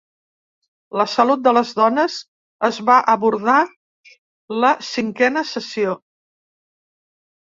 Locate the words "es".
2.69-2.79